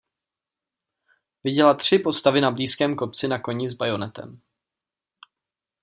[1.43, 4.41] Viděla tři postavy na blízkém kopci na koni s bajonetem.